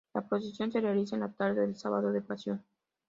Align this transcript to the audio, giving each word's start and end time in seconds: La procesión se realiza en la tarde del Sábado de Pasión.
La 0.15 0.27
procesión 0.27 0.71
se 0.71 0.81
realiza 0.81 1.15
en 1.15 1.21
la 1.21 1.31
tarde 1.31 1.61
del 1.61 1.75
Sábado 1.77 2.11
de 2.11 2.23
Pasión. 2.23 2.65